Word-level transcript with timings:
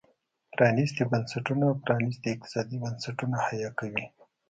پرانيستي 0.53 1.03
بنسټونه 1.11 1.67
پرانيستي 1.85 2.27
اقتصادي 2.31 2.77
بنسټونه 2.83 3.37
حیه 3.47 3.69
کوي. 3.79 4.05